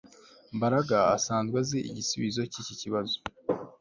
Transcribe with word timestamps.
Mbaraga 0.55 0.97
asanzwe 1.17 1.55
azi 1.63 1.79
igisubizo 1.89 2.41
cyiki 2.51 2.73
kibazo 2.81 3.15